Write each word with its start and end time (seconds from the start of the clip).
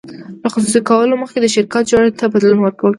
له 0.41 0.47
خصوصي 0.53 0.81
کولو 0.89 1.21
مخکې 1.21 1.39
د 1.41 1.47
شرکت 1.55 1.83
جوړښت 1.91 2.15
ته 2.19 2.25
بدلون 2.33 2.59
ورکول 2.61 2.77
کیږي. 2.83 2.89